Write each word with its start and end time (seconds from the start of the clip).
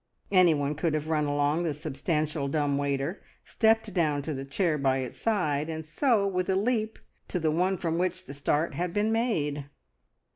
Anyone 0.31 0.73
could 0.73 0.95
have 0.95 1.09
run 1.11 1.25
along 1.25 1.61
the 1.61 1.75
substantial 1.75 2.47
dumb 2.47 2.79
waiter, 2.79 3.21
stepped 3.45 3.93
down 3.93 4.23
to 4.23 4.33
the 4.33 4.45
chair 4.45 4.79
by 4.79 4.97
its 4.97 5.19
side, 5.19 5.69
and 5.69 5.85
so, 5.85 6.25
with 6.25 6.49
a 6.49 6.55
leap, 6.55 6.97
to 7.27 7.37
the 7.39 7.51
one 7.51 7.77
from 7.77 7.99
which 7.99 8.25
the 8.25 8.33
start 8.33 8.73
had 8.73 8.93
been 8.93 9.11
made. 9.11 9.69